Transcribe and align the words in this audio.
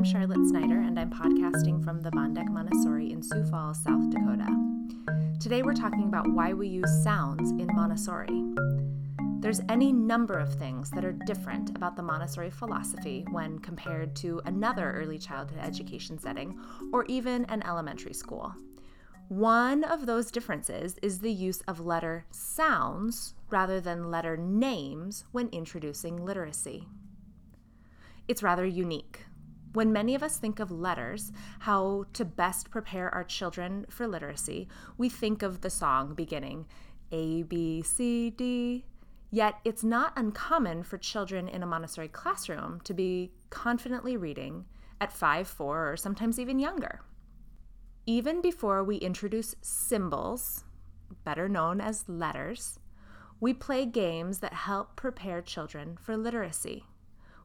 I'm 0.00 0.04
Charlotte 0.04 0.48
Snyder, 0.48 0.80
and 0.80 0.98
I'm 0.98 1.10
podcasting 1.10 1.84
from 1.84 2.00
the 2.00 2.10
Bondek 2.12 2.48
Montessori 2.48 3.12
in 3.12 3.22
Sioux 3.22 3.44
Falls, 3.44 3.82
South 3.82 4.08
Dakota. 4.08 4.46
Today 5.38 5.60
we're 5.60 5.74
talking 5.74 6.04
about 6.04 6.32
why 6.32 6.54
we 6.54 6.68
use 6.68 7.04
sounds 7.04 7.50
in 7.50 7.66
Montessori. 7.74 8.42
There's 9.40 9.60
any 9.68 9.92
number 9.92 10.38
of 10.38 10.54
things 10.54 10.90
that 10.92 11.04
are 11.04 11.12
different 11.12 11.76
about 11.76 11.96
the 11.96 12.02
Montessori 12.02 12.48
philosophy 12.48 13.26
when 13.30 13.58
compared 13.58 14.16
to 14.16 14.40
another 14.46 14.90
early 14.90 15.18
childhood 15.18 15.60
education 15.62 16.18
setting 16.18 16.58
or 16.94 17.04
even 17.04 17.44
an 17.50 17.62
elementary 17.66 18.14
school. 18.14 18.54
One 19.28 19.84
of 19.84 20.06
those 20.06 20.30
differences 20.30 20.96
is 21.02 21.18
the 21.18 21.30
use 21.30 21.60
of 21.68 21.78
letter 21.78 22.24
sounds 22.30 23.34
rather 23.50 23.82
than 23.82 24.10
letter 24.10 24.38
names 24.38 25.26
when 25.32 25.50
introducing 25.50 26.24
literacy. 26.24 26.88
It's 28.28 28.42
rather 28.42 28.64
unique. 28.64 29.26
When 29.72 29.92
many 29.92 30.16
of 30.16 30.22
us 30.22 30.36
think 30.36 30.58
of 30.58 30.72
letters, 30.72 31.30
how 31.60 32.06
to 32.14 32.24
best 32.24 32.70
prepare 32.70 33.12
our 33.14 33.22
children 33.22 33.86
for 33.88 34.08
literacy, 34.08 34.68
we 34.98 35.08
think 35.08 35.42
of 35.42 35.60
the 35.60 35.70
song 35.70 36.14
beginning 36.14 36.66
A, 37.12 37.44
B, 37.44 37.80
C, 37.82 38.30
D. 38.30 38.84
Yet 39.30 39.54
it's 39.64 39.84
not 39.84 40.12
uncommon 40.16 40.82
for 40.82 40.98
children 40.98 41.46
in 41.46 41.62
a 41.62 41.66
Montessori 41.66 42.08
classroom 42.08 42.80
to 42.82 42.92
be 42.92 43.30
confidently 43.48 44.16
reading 44.16 44.64
at 45.00 45.12
5, 45.12 45.46
4, 45.46 45.92
or 45.92 45.96
sometimes 45.96 46.40
even 46.40 46.58
younger. 46.58 47.00
Even 48.06 48.42
before 48.42 48.82
we 48.82 48.96
introduce 48.96 49.54
symbols, 49.62 50.64
better 51.22 51.48
known 51.48 51.80
as 51.80 52.08
letters, 52.08 52.80
we 53.38 53.54
play 53.54 53.86
games 53.86 54.40
that 54.40 54.52
help 54.52 54.96
prepare 54.96 55.40
children 55.40 55.96
for 56.00 56.16
literacy. 56.16 56.84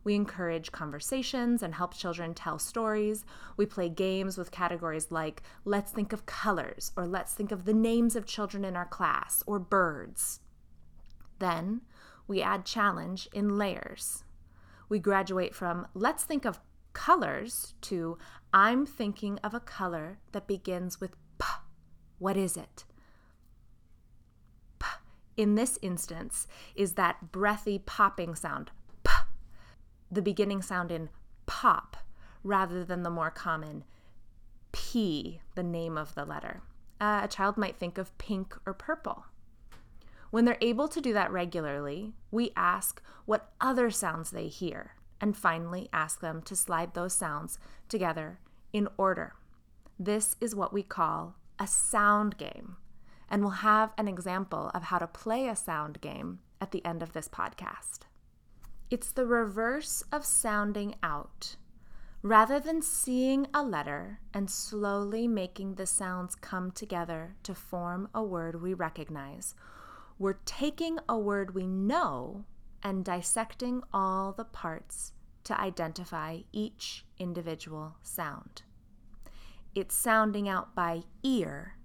We 0.06 0.14
encourage 0.14 0.72
conversations 0.72 1.64
and 1.64 1.74
help 1.74 1.96
children 1.96 2.36
tell 2.36 2.60
stories. 2.60 3.26
We 3.58 3.66
play 3.66 3.90
games 3.90 4.38
with 4.38 4.52
categories 4.52 5.12
like 5.12 5.42
let's 5.66 5.92
think 5.92 6.14
of 6.14 6.28
colors, 6.28 6.92
or 6.96 7.08
let's 7.08 7.34
think 7.34 7.52
of 7.52 7.66
the 7.66 7.74
names 7.74 8.16
of 8.16 8.28
children 8.28 8.64
in 8.64 8.76
our 8.78 8.86
class, 8.86 9.44
or 9.48 9.58
birds. 9.58 10.42
Then 11.40 11.82
we 12.28 12.42
add 12.42 12.66
challenge 12.66 13.28
in 13.34 13.58
layers. 13.58 14.24
We 14.90 15.00
graduate 15.00 15.56
from 15.56 15.88
let's 15.96 16.24
think 16.24 16.46
of 16.46 16.60
colors 16.94 17.74
to 17.82 18.20
I'm 18.54 18.86
thinking 18.86 19.40
of 19.40 19.56
a 19.56 19.60
color 19.60 20.20
that 20.34 20.48
begins 20.48 21.02
with 21.02 21.16
P. 21.40 21.48
What 22.20 22.38
is 22.38 22.56
it? 22.56 22.86
P. 24.78 24.86
In 25.36 25.56
this 25.56 25.80
instance, 25.82 26.48
is 26.76 26.94
that 26.94 27.32
breathy 27.32 27.80
popping 27.80 28.36
sound 28.36 28.70
the 30.12 30.22
beginning 30.22 30.62
sound 30.62 30.92
in 30.92 31.10
pop 31.46 31.98
rather 32.44 32.84
than 32.84 33.04
the 33.04 33.10
more 33.10 33.32
common 33.32 33.84
P, 34.72 35.42
the 35.56 35.64
name 35.64 35.98
of 35.98 36.16
the 36.16 36.26
letter. 36.26 36.62
Uh, 37.00 37.22
a 37.24 37.28
child 37.28 37.58
might 37.58 37.78
think 37.78 37.98
of 37.98 38.18
pink 38.18 38.56
or 38.66 38.74
purple. 38.74 39.26
When 40.32 40.46
they're 40.46 40.58
able 40.62 40.88
to 40.90 41.02
do 41.02 41.14
that 41.14 41.32
regularly, 41.32 42.14
we 42.30 42.52
ask 42.56 43.02
what 43.26 43.52
other 43.62 43.90
sounds 43.90 44.32
they 44.32 44.48
hear, 44.48 44.96
and 45.22 45.36
finally 45.36 45.90
ask 45.94 46.20
them 46.20 46.42
to 46.44 46.56
slide 46.56 46.94
those 46.94 47.14
sounds 47.14 47.58
together 47.88 48.40
in 48.74 48.90
order. 48.98 49.34
This 49.98 50.36
is 50.42 50.54
what 50.54 50.74
we 50.74 50.84
call 50.84 51.36
a 51.58 51.68
sound 51.68 52.38
game, 52.38 52.76
and 53.30 53.42
we'll 53.42 53.52
have 53.52 53.94
an 53.98 54.10
example 54.10 54.72
of 54.74 54.84
how 54.84 55.00
to 55.00 55.08
play 55.08 55.48
a 55.48 55.56
sound 55.56 56.02
game 56.02 56.40
at 56.60 56.72
the 56.72 56.84
end 56.86 57.02
of 57.02 57.14
this 57.14 57.30
podcast. 57.30 58.00
It's 58.92 59.12
the 59.12 59.26
reverse 59.26 60.04
of 60.12 60.24
sounding 60.24 60.96
out. 61.02 61.56
Rather 62.22 62.60
than 62.60 62.84
seeing 62.84 63.48
a 63.52 63.64
letter 63.64 64.20
and 64.32 64.50
slowly 64.50 65.28
making 65.28 65.76
the 65.76 65.88
sounds 65.88 66.36
come 66.36 66.70
together 66.70 67.36
to 67.42 67.56
form 67.56 68.10
a 68.14 68.24
word 68.24 68.62
we 68.62 68.76
recognize, 68.76 69.56
we're 70.20 70.38
taking 70.46 71.00
a 71.10 71.18
word 71.18 71.56
we 71.56 71.66
know 71.66 72.46
and 72.84 73.04
dissecting 73.04 73.82
all 73.92 74.32
the 74.32 74.46
parts 74.46 75.14
to 75.46 75.60
identify 75.60 76.42
each 76.52 77.06
individual 77.18 77.96
sound. 78.04 78.62
It's 79.74 79.96
sounding 79.96 80.48
out 80.48 80.76
by 80.76 81.02
ear 81.24 81.78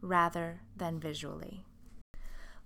rather 0.00 0.62
than 0.76 0.98
visually. 0.98 1.64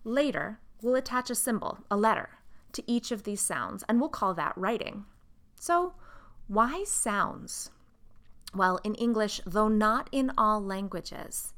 Later, 0.05 0.61
we'll 0.81 0.95
attach 0.95 1.29
a 1.29 1.35
symbol, 1.35 1.85
a 1.91 1.97
letter, 1.97 2.31
to 2.75 2.91
each 2.91 3.11
of 3.11 3.23
these 3.23 3.41
sounds, 3.41 3.85
and 3.89 4.01
we'll 4.01 4.09
call 4.09 4.35
that 4.35 4.57
writing. 4.57 5.05
So, 5.57 5.95
why 6.47 6.85
sounds? 6.85 7.71
Well, 8.55 8.79
in 8.85 8.95
English, 8.95 9.41
though 9.47 9.69
not 9.69 10.09
in 10.13 10.33
all 10.37 10.63
languages, 10.63 11.55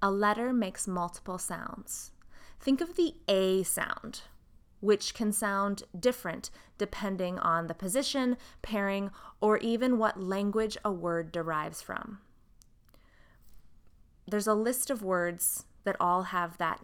a 0.00 0.10
letter 0.10 0.52
makes 0.52 0.88
multiple 0.88 1.38
sounds. 1.38 2.12
Think 2.60 2.80
of 2.80 2.96
the 2.96 3.14
A 3.28 3.62
sound, 3.62 4.22
which 4.80 5.14
can 5.14 5.32
sound 5.32 5.82
different 5.98 6.50
depending 6.76 7.38
on 7.38 7.66
the 7.66 7.74
position, 7.74 8.36
pairing, 8.62 9.10
or 9.40 9.58
even 9.58 9.98
what 9.98 10.22
language 10.22 10.76
a 10.84 10.92
word 10.92 11.32
derives 11.32 11.82
from. 11.82 12.18
There's 14.26 14.46
a 14.46 14.54
list 14.54 14.90
of 14.90 15.02
words 15.02 15.64
that 15.84 15.96
all 15.98 16.24
have 16.24 16.58
that 16.58 16.80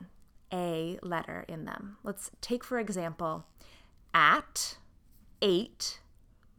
a 0.55 0.99
letter 1.03 1.45
in 1.49 1.65
them. 1.65 1.97
Let's 2.05 2.31
take, 2.41 2.63
for 2.63 2.79
example, 2.79 3.45
at, 4.15 4.79
eight, 5.43 6.01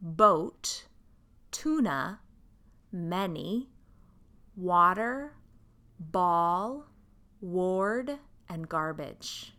boat, 0.02 0.84
tuna, 1.50 2.20
many, 2.92 3.70
water, 4.54 5.32
ball, 5.98 6.84
ward, 7.40 8.18
and 8.50 8.68
garbage. 8.68 9.54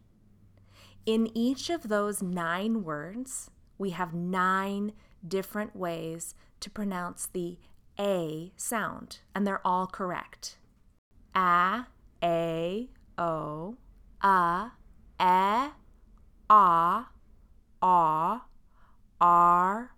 In 1.08 1.36
each 1.36 1.72
of 1.72 1.90
those 1.90 2.22
nine 2.22 2.84
words, 2.84 3.50
we 3.80 3.90
have 3.92 4.14
nine 4.14 4.94
different 5.28 5.76
ways 5.76 6.36
to 6.60 6.70
pronounce 6.70 7.26
the 7.26 7.58
A 8.00 8.52
sound, 8.56 9.20
and 9.34 9.48
they're 9.48 9.66
all 9.66 9.88
correct. 9.88 10.58
A, 11.36 11.88
A, 12.24 12.90
O, 13.18 13.78
a, 14.22 14.72
e, 15.22 15.72
a, 16.50 17.06
a, 17.82 18.42
r, 19.22 19.92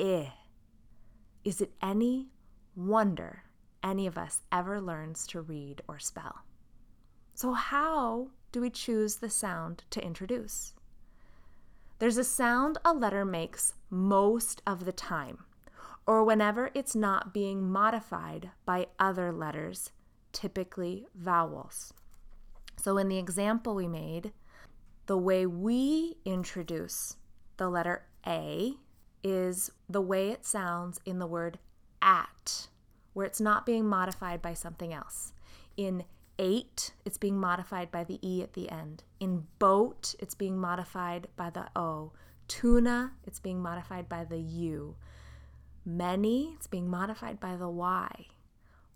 i. 0.00 0.32
Is 1.44 1.60
it 1.60 1.72
any 1.82 2.28
wonder 2.74 3.44
any 3.82 4.06
of 4.06 4.16
us 4.16 4.42
ever 4.50 4.80
learns 4.80 5.26
to 5.28 5.40
read 5.40 5.82
or 5.88 5.98
spell? 5.98 6.44
So, 7.34 7.52
how 7.52 8.30
do 8.52 8.60
we 8.60 8.70
choose 8.70 9.16
the 9.16 9.30
sound 9.30 9.84
to 9.90 10.04
introduce? 10.04 10.74
There's 11.98 12.18
a 12.18 12.24
sound 12.24 12.78
a 12.84 12.92
letter 12.92 13.24
makes 13.24 13.74
most 13.90 14.62
of 14.66 14.84
the 14.84 14.92
time, 14.92 15.44
or 16.06 16.24
whenever 16.24 16.70
it's 16.74 16.94
not 16.94 17.34
being 17.34 17.70
modified 17.70 18.50
by 18.64 18.86
other 18.98 19.32
letters, 19.32 19.90
typically 20.32 21.06
vowels. 21.14 21.92
So, 22.76 22.98
in 22.98 23.08
the 23.08 23.18
example 23.18 23.74
we 23.74 23.88
made, 23.88 24.32
the 25.06 25.18
way 25.18 25.46
we 25.46 26.16
introduce 26.24 27.16
the 27.56 27.68
letter 27.68 28.06
A 28.26 28.74
is 29.22 29.70
the 29.88 30.00
way 30.00 30.30
it 30.30 30.44
sounds 30.44 31.00
in 31.04 31.18
the 31.18 31.26
word 31.26 31.58
at, 32.02 32.68
where 33.12 33.26
it's 33.26 33.40
not 33.40 33.66
being 33.66 33.86
modified 33.86 34.42
by 34.42 34.54
something 34.54 34.92
else. 34.92 35.32
In 35.76 36.04
eight, 36.38 36.92
it's 37.04 37.18
being 37.18 37.38
modified 37.38 37.90
by 37.90 38.04
the 38.04 38.18
E 38.22 38.42
at 38.42 38.52
the 38.54 38.70
end. 38.70 39.04
In 39.20 39.46
boat, 39.58 40.14
it's 40.18 40.34
being 40.34 40.58
modified 40.58 41.28
by 41.36 41.50
the 41.50 41.68
O. 41.76 42.12
Tuna, 42.48 43.12
it's 43.24 43.40
being 43.40 43.62
modified 43.62 44.08
by 44.08 44.24
the 44.24 44.38
U. 44.38 44.96
Many, 45.86 46.52
it's 46.54 46.66
being 46.66 46.88
modified 46.88 47.40
by 47.40 47.56
the 47.56 47.68
Y. 47.68 48.26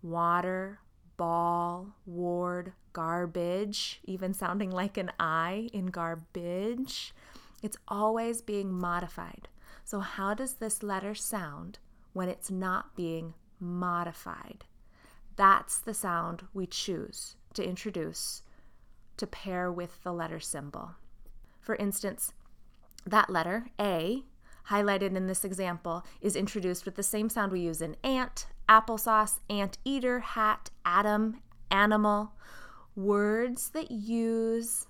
Water, 0.02 0.80
ball, 1.18 1.88
ward, 2.06 2.72
garbage, 2.94 4.00
even 4.04 4.32
sounding 4.32 4.70
like 4.70 4.96
an 4.96 5.12
I 5.20 5.68
in 5.74 5.86
garbage. 5.88 7.12
It's 7.62 7.76
always 7.86 8.40
being 8.40 8.72
modified. 8.72 9.48
So, 9.84 10.00
how 10.00 10.32
does 10.32 10.54
this 10.54 10.82
letter 10.82 11.14
sound 11.14 11.78
when 12.14 12.30
it's 12.30 12.50
not 12.50 12.96
being 12.96 13.34
modified? 13.60 14.64
That's 15.36 15.78
the 15.78 15.94
sound 15.94 16.46
we 16.54 16.66
choose 16.66 17.36
to 17.54 17.64
introduce 17.64 18.42
to 19.18 19.26
pair 19.26 19.70
with 19.70 20.02
the 20.02 20.12
letter 20.12 20.40
symbol. 20.40 20.92
For 21.60 21.76
instance, 21.76 22.32
that 23.04 23.30
letter, 23.30 23.66
A, 23.78 24.24
highlighted 24.68 25.16
in 25.16 25.26
this 25.26 25.44
example, 25.44 26.04
is 26.20 26.36
introduced 26.36 26.84
with 26.84 26.94
the 26.94 27.02
same 27.02 27.28
sound 27.28 27.52
we 27.52 27.60
use 27.60 27.80
in 27.80 27.96
ant, 28.02 28.46
applesauce, 28.68 29.40
anteater, 29.48 30.20
hat, 30.20 30.70
atom, 30.84 31.40
animal. 31.70 32.32
Words 32.94 33.70
that 33.70 33.90
use 33.90 34.86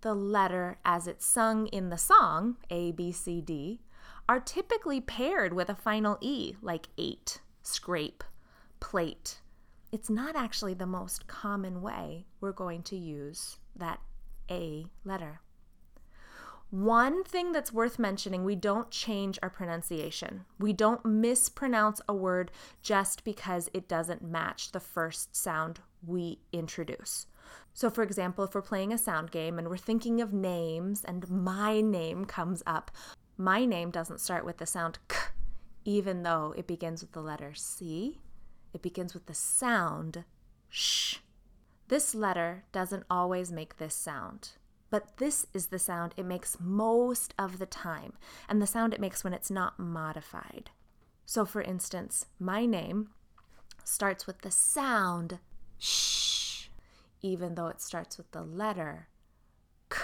the 0.00 0.14
letter 0.14 0.78
as 0.84 1.06
it's 1.06 1.26
sung 1.26 1.66
in 1.68 1.90
the 1.90 1.98
song, 1.98 2.56
A, 2.70 2.92
B, 2.92 3.12
C, 3.12 3.40
D, 3.40 3.80
are 4.28 4.40
typically 4.40 5.00
paired 5.00 5.52
with 5.52 5.68
a 5.68 5.74
final 5.74 6.18
E, 6.20 6.54
like 6.62 6.88
eight, 6.98 7.40
scrape, 7.62 8.24
plate. 8.80 9.40
It's 9.92 10.08
not 10.08 10.36
actually 10.36 10.74
the 10.74 10.86
most 10.86 11.26
common 11.26 11.82
way 11.82 12.26
we're 12.40 12.52
going 12.52 12.82
to 12.84 12.96
use 12.96 13.58
that 13.76 14.00
A 14.50 14.86
letter. 15.04 15.40
One 16.70 17.24
thing 17.24 17.50
that's 17.50 17.72
worth 17.72 17.98
mentioning 17.98 18.44
we 18.44 18.54
don't 18.54 18.92
change 18.92 19.40
our 19.42 19.50
pronunciation. 19.50 20.44
We 20.60 20.72
don't 20.72 21.04
mispronounce 21.04 22.00
a 22.08 22.14
word 22.14 22.52
just 22.80 23.24
because 23.24 23.68
it 23.74 23.88
doesn't 23.88 24.22
match 24.22 24.70
the 24.70 24.78
first 24.78 25.34
sound 25.34 25.80
we 26.06 26.38
introduce. 26.52 27.26
So, 27.74 27.90
for 27.90 28.04
example, 28.04 28.44
if 28.44 28.54
we're 28.54 28.62
playing 28.62 28.92
a 28.92 28.98
sound 28.98 29.32
game 29.32 29.58
and 29.58 29.68
we're 29.68 29.76
thinking 29.76 30.20
of 30.20 30.32
names 30.32 31.04
and 31.04 31.28
my 31.28 31.80
name 31.80 32.24
comes 32.24 32.62
up, 32.66 32.92
my 33.36 33.64
name 33.64 33.90
doesn't 33.90 34.20
start 34.20 34.44
with 34.44 34.58
the 34.58 34.66
sound 34.66 35.00
k, 35.08 35.16
even 35.84 36.22
though 36.22 36.54
it 36.56 36.68
begins 36.68 37.00
with 37.00 37.10
the 37.12 37.22
letter 37.22 37.52
C. 37.52 38.20
It 38.72 38.82
begins 38.82 39.12
with 39.12 39.26
the 39.26 39.34
sound 39.34 40.24
sh. 40.68 41.16
This 41.88 42.14
letter 42.14 42.62
doesn't 42.70 43.06
always 43.10 43.50
make 43.50 43.78
this 43.78 43.96
sound. 43.96 44.50
But 44.90 45.16
this 45.18 45.46
is 45.54 45.68
the 45.68 45.78
sound 45.78 46.14
it 46.16 46.26
makes 46.26 46.58
most 46.60 47.32
of 47.38 47.58
the 47.58 47.66
time, 47.66 48.14
and 48.48 48.60
the 48.60 48.66
sound 48.66 48.92
it 48.92 49.00
makes 49.00 49.22
when 49.22 49.32
it's 49.32 49.50
not 49.50 49.78
modified. 49.78 50.70
So, 51.24 51.44
for 51.44 51.62
instance, 51.62 52.26
my 52.40 52.66
name 52.66 53.10
starts 53.84 54.26
with 54.26 54.40
the 54.42 54.50
sound 54.50 55.38
sh, 55.78 56.68
even 57.22 57.54
though 57.54 57.68
it 57.68 57.80
starts 57.80 58.18
with 58.18 58.30
the 58.32 58.42
letter 58.42 59.08
k. 59.88 59.98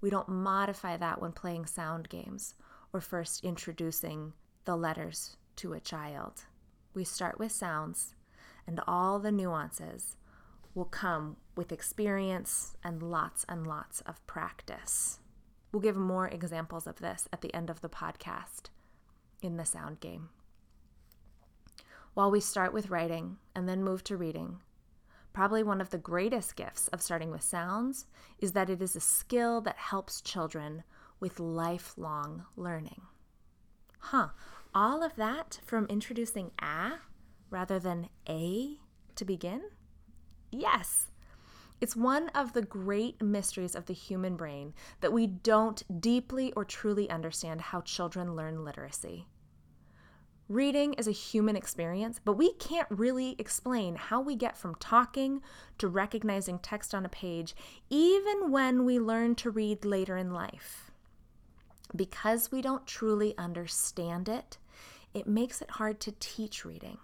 We 0.00 0.10
don't 0.10 0.28
modify 0.28 0.96
that 0.96 1.20
when 1.20 1.32
playing 1.32 1.66
sound 1.66 2.08
games 2.08 2.54
or 2.92 3.00
first 3.00 3.44
introducing 3.44 4.32
the 4.64 4.76
letters 4.76 5.36
to 5.56 5.72
a 5.72 5.80
child. 5.80 6.44
We 6.94 7.04
start 7.04 7.38
with 7.38 7.52
sounds, 7.52 8.14
and 8.66 8.80
all 8.86 9.18
the 9.18 9.32
nuances 9.32 10.16
will 10.78 10.84
come 10.84 11.36
with 11.56 11.72
experience 11.72 12.76
and 12.84 13.02
lots 13.02 13.44
and 13.48 13.66
lots 13.66 14.00
of 14.02 14.24
practice. 14.28 15.18
We'll 15.72 15.82
give 15.82 15.96
more 15.96 16.28
examples 16.28 16.86
of 16.86 17.00
this 17.00 17.28
at 17.32 17.40
the 17.40 17.52
end 17.52 17.68
of 17.68 17.80
the 17.80 17.88
podcast 17.88 18.70
in 19.42 19.56
the 19.56 19.64
sound 19.64 19.98
game. 19.98 20.28
While 22.14 22.30
we 22.30 22.38
start 22.38 22.72
with 22.72 22.90
writing 22.90 23.38
and 23.56 23.68
then 23.68 23.82
move 23.82 24.04
to 24.04 24.16
reading, 24.16 24.60
probably 25.32 25.64
one 25.64 25.80
of 25.80 25.90
the 25.90 25.98
greatest 25.98 26.54
gifts 26.54 26.86
of 26.88 27.02
starting 27.02 27.32
with 27.32 27.42
sounds 27.42 28.06
is 28.38 28.52
that 28.52 28.70
it 28.70 28.80
is 28.80 28.94
a 28.94 29.00
skill 29.00 29.60
that 29.62 29.76
helps 29.76 30.20
children 30.20 30.84
with 31.18 31.40
lifelong 31.40 32.44
learning. 32.56 33.02
Huh, 33.98 34.28
all 34.72 35.02
of 35.02 35.16
that 35.16 35.58
from 35.64 35.86
introducing 35.86 36.52
a 36.62 36.92
rather 37.50 37.80
than 37.80 38.10
a 38.28 38.78
to 39.16 39.24
begin? 39.24 39.62
Yes, 40.50 41.08
it's 41.80 41.94
one 41.94 42.28
of 42.30 42.52
the 42.52 42.62
great 42.62 43.22
mysteries 43.22 43.74
of 43.74 43.86
the 43.86 43.94
human 43.94 44.36
brain 44.36 44.74
that 45.00 45.12
we 45.12 45.26
don't 45.26 46.00
deeply 46.00 46.52
or 46.54 46.64
truly 46.64 47.08
understand 47.08 47.60
how 47.60 47.82
children 47.82 48.34
learn 48.34 48.64
literacy. 48.64 49.26
Reading 50.48 50.94
is 50.94 51.06
a 51.06 51.12
human 51.12 51.56
experience, 51.56 52.20
but 52.24 52.32
we 52.32 52.54
can't 52.54 52.88
really 52.90 53.36
explain 53.38 53.96
how 53.96 54.20
we 54.20 54.34
get 54.34 54.56
from 54.56 54.74
talking 54.76 55.42
to 55.76 55.88
recognizing 55.88 56.58
text 56.58 56.94
on 56.94 57.04
a 57.04 57.10
page, 57.10 57.54
even 57.90 58.50
when 58.50 58.86
we 58.86 58.98
learn 58.98 59.34
to 59.36 59.50
read 59.50 59.84
later 59.84 60.16
in 60.16 60.32
life. 60.32 60.90
Because 61.94 62.50
we 62.50 62.62
don't 62.62 62.86
truly 62.86 63.36
understand 63.36 64.28
it, 64.28 64.56
it 65.12 65.26
makes 65.26 65.60
it 65.60 65.72
hard 65.72 66.00
to 66.00 66.14
teach 66.18 66.64
reading 66.64 66.98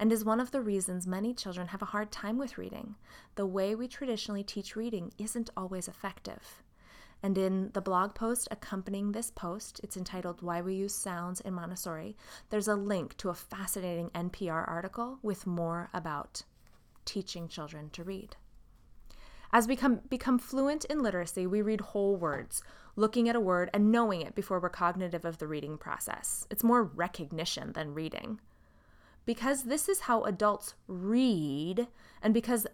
and 0.00 0.10
is 0.10 0.24
one 0.24 0.40
of 0.40 0.50
the 0.50 0.62
reasons 0.62 1.06
many 1.06 1.34
children 1.34 1.68
have 1.68 1.82
a 1.82 1.92
hard 1.92 2.10
time 2.10 2.38
with 2.38 2.56
reading. 2.56 2.94
The 3.34 3.44
way 3.44 3.74
we 3.74 3.86
traditionally 3.86 4.42
teach 4.42 4.74
reading 4.74 5.12
isn't 5.18 5.50
always 5.58 5.88
effective. 5.88 6.62
And 7.22 7.36
in 7.36 7.70
the 7.74 7.82
blog 7.82 8.14
post 8.14 8.48
accompanying 8.50 9.12
this 9.12 9.30
post, 9.30 9.78
it's 9.84 9.98
entitled 9.98 10.40
Why 10.40 10.62
We 10.62 10.74
Use 10.74 10.94
Sounds 10.94 11.42
in 11.42 11.52
Montessori, 11.52 12.16
there's 12.48 12.66
a 12.66 12.76
link 12.76 13.14
to 13.18 13.28
a 13.28 13.34
fascinating 13.34 14.08
NPR 14.14 14.66
article 14.66 15.18
with 15.22 15.46
more 15.46 15.90
about 15.92 16.44
teaching 17.04 17.46
children 17.46 17.90
to 17.90 18.02
read. 18.02 18.36
As 19.52 19.68
we 19.68 19.74
become, 19.74 20.00
become 20.08 20.38
fluent 20.38 20.86
in 20.86 21.02
literacy, 21.02 21.46
we 21.46 21.60
read 21.60 21.82
whole 21.82 22.16
words, 22.16 22.62
looking 22.96 23.28
at 23.28 23.36
a 23.36 23.40
word 23.40 23.68
and 23.74 23.92
knowing 23.92 24.22
it 24.22 24.34
before 24.34 24.60
we're 24.60 24.70
cognitive 24.70 25.26
of 25.26 25.36
the 25.36 25.46
reading 25.46 25.76
process. 25.76 26.46
It's 26.50 26.64
more 26.64 26.84
recognition 26.84 27.74
than 27.74 27.92
reading 27.92 28.40
because 29.24 29.64
this 29.64 29.88
is 29.88 30.00
how 30.00 30.22
adults 30.24 30.74
read, 30.86 31.88
and 32.22 32.34
because 32.34 32.66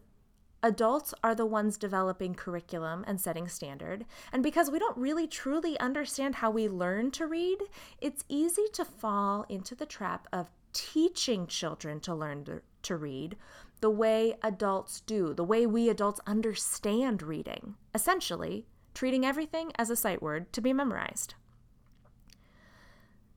adults 0.63 1.15
are 1.23 1.35
the 1.35 1.47
ones 1.47 1.77
developing 1.77 2.35
curriculum 2.35 3.05
and 3.07 3.21
setting 3.21 3.49
standard, 3.49 4.05
and 4.33 4.43
because 4.43 4.71
we 4.71 4.79
don't 4.79 4.97
really 4.97 5.27
truly 5.27 5.79
understand 5.79 6.37
how 6.37 6.51
we 6.51 6.69
learn 6.69 7.11
to 7.13 7.27
read, 7.27 7.59
it's 8.01 8.25
easy 8.29 8.67
to 8.73 8.85
fall 8.85 9.45
into 9.49 9.75
the 9.75 9.87
trap 9.87 10.27
of 10.33 10.51
teaching 10.73 11.47
children 11.47 12.01
to 12.01 12.15
learn 12.15 12.45
to, 12.83 12.97
read 12.97 13.37
the 13.81 13.91
way 13.91 14.37
adults 14.43 15.01
do, 15.01 15.35
the 15.35 15.45
way 15.45 15.67
we 15.67 15.89
adults 15.89 16.21
understand 16.27 17.23
reading, 17.23 17.75
essentially, 17.95 18.67
treating 18.95 19.25
everything 19.25 19.73
as 19.77 19.91
a 19.91 19.97
sight 19.97 20.23
word 20.23 20.53
to 20.53 20.61
be 20.61 20.73
memorized. 20.73 21.35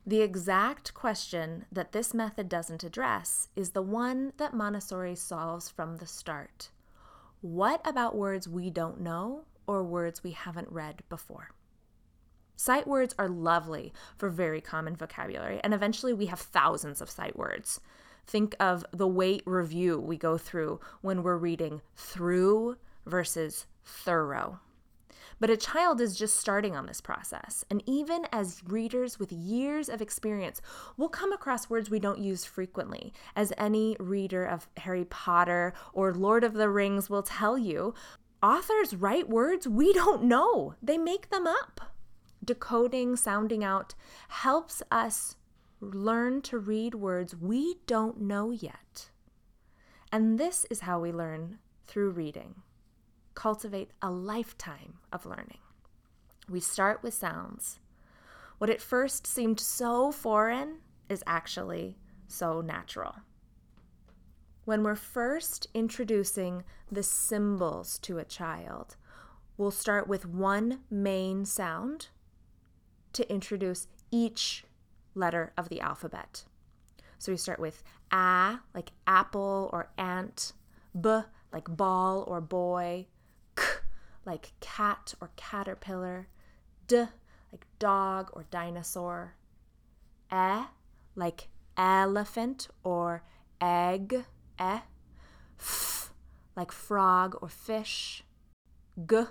The 0.05 0.21
exact 0.21 0.93
question 0.93 1.65
that 1.71 1.91
this 1.91 2.13
method 2.13 2.49
doesn't 2.49 2.83
address 2.83 3.49
is 3.55 3.71
the 3.71 3.81
one 3.81 4.33
that 4.37 4.53
Montessori 4.53 5.15
solves 5.15 5.69
from 5.69 5.97
the 5.97 6.07
start. 6.07 6.69
What 7.41 7.81
about 7.85 8.15
words 8.15 8.47
we 8.47 8.69
don't 8.69 9.01
know 9.01 9.45
or 9.67 9.83
words 9.83 10.23
we 10.23 10.31
haven't 10.31 10.71
read 10.71 11.03
before? 11.09 11.51
Sight 12.55 12.87
words 12.87 13.15
are 13.17 13.29
lovely 13.29 13.93
for 14.17 14.29
very 14.29 14.59
common 14.59 14.95
vocabulary, 14.95 15.61
and 15.63 15.73
eventually 15.73 16.11
we 16.11 16.25
have 16.25 16.39
thousands 16.39 16.99
of 17.01 17.09
sight 17.09 17.37
words. 17.37 17.79
Think 18.27 18.55
of 18.59 18.85
the 18.91 19.07
weight 19.07 19.43
review 19.45 19.97
we 19.97 20.17
go 20.17 20.37
through 20.37 20.81
when 21.01 21.23
we're 21.23 21.37
reading 21.37 21.81
through 21.95 22.77
versus 23.05 23.65
thorough. 23.85 24.59
But 25.39 25.49
a 25.49 25.57
child 25.57 26.01
is 26.01 26.17
just 26.17 26.37
starting 26.37 26.75
on 26.75 26.85
this 26.85 27.01
process. 27.01 27.63
And 27.69 27.81
even 27.85 28.25
as 28.31 28.61
readers 28.65 29.19
with 29.19 29.31
years 29.31 29.87
of 29.87 30.01
experience, 30.01 30.61
we'll 30.97 31.09
come 31.09 31.31
across 31.31 31.69
words 31.69 31.89
we 31.89 31.99
don't 31.99 32.19
use 32.19 32.43
frequently. 32.43 33.13
As 33.35 33.53
any 33.57 33.95
reader 33.99 34.45
of 34.45 34.67
Harry 34.77 35.05
Potter 35.05 35.73
or 35.93 36.13
Lord 36.13 36.43
of 36.43 36.53
the 36.53 36.69
Rings 36.69 37.09
will 37.09 37.23
tell 37.23 37.57
you, 37.57 37.93
authors 38.43 38.95
write 38.95 39.29
words 39.29 39.67
we 39.67 39.93
don't 39.93 40.23
know, 40.23 40.75
they 40.81 40.97
make 40.97 41.29
them 41.29 41.47
up. 41.47 41.93
Decoding, 42.43 43.15
sounding 43.15 43.63
out 43.63 43.95
helps 44.29 44.81
us 44.91 45.35
learn 45.81 46.41
to 46.41 46.57
read 46.57 46.95
words 46.95 47.35
we 47.35 47.75
don't 47.85 48.19
know 48.19 48.51
yet. 48.51 49.09
And 50.11 50.37
this 50.37 50.65
is 50.69 50.81
how 50.81 50.99
we 50.99 51.11
learn 51.11 51.59
through 51.87 52.11
reading 52.11 52.55
cultivate 53.39 53.91
a 54.01 54.11
lifetime 54.11 54.95
of 55.13 55.25
learning. 55.25 55.59
We 56.49 56.59
start 56.59 57.01
with 57.01 57.13
sounds. 57.13 57.79
What 58.57 58.69
at 58.69 58.81
first 58.81 59.25
seemed 59.25 59.61
so 59.61 60.11
foreign 60.11 60.79
is 61.07 61.23
actually 61.25 61.95
so 62.27 62.59
natural. 62.59 63.15
When 64.65 64.83
we're 64.83 64.95
first 64.95 65.67
introducing 65.73 66.65
the 66.91 67.01
symbols 67.01 67.97
to 67.99 68.17
a 68.17 68.25
child, 68.25 68.97
we'll 69.55 69.71
start 69.71 70.09
with 70.09 70.25
one 70.25 70.81
main 70.91 71.45
sound 71.45 72.09
to 73.13 73.31
introduce 73.31 73.87
each 74.11 74.65
letter 75.15 75.53
of 75.57 75.69
the 75.69 75.79
alphabet. 75.79 76.43
So 77.19 77.31
we 77.31 77.37
start 77.37 77.61
with 77.61 77.83
a, 78.11 78.59
like 78.75 78.91
apple 79.07 79.69
or 79.71 79.91
ant, 79.97 80.51
b, 80.99 81.21
like 81.53 81.77
ball 81.77 82.25
or 82.27 82.41
boy, 82.41 83.07
like 84.25 84.53
cat 84.59 85.13
or 85.21 85.31
caterpillar, 85.35 86.27
d 86.87 87.05
like 87.51 87.65
dog 87.79 88.29
or 88.33 88.45
dinosaur, 88.51 89.35
e 90.31 90.63
like 91.15 91.47
elephant 91.77 92.67
or 92.83 93.23
egg, 93.61 94.25
e, 94.59 94.79
f 95.59 96.13
like 96.55 96.71
frog 96.71 97.35
or 97.41 97.49
fish, 97.49 98.23
g 99.07 99.23